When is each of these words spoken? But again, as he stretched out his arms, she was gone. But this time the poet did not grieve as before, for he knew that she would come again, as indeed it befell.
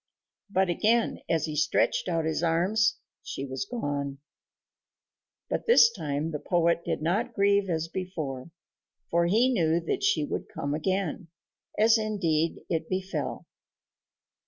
But 0.49 0.67
again, 0.67 1.19
as 1.29 1.45
he 1.45 1.55
stretched 1.55 2.07
out 2.09 2.25
his 2.25 2.41
arms, 2.41 2.97
she 3.21 3.45
was 3.45 3.65
gone. 3.69 4.17
But 5.47 5.67
this 5.67 5.91
time 5.91 6.31
the 6.31 6.39
poet 6.39 6.83
did 6.83 7.03
not 7.03 7.35
grieve 7.35 7.69
as 7.69 7.87
before, 7.87 8.49
for 9.11 9.27
he 9.27 9.53
knew 9.53 9.79
that 9.81 10.01
she 10.03 10.25
would 10.25 10.49
come 10.49 10.73
again, 10.73 11.27
as 11.77 11.99
indeed 11.99 12.61
it 12.67 12.89
befell. 12.89 13.45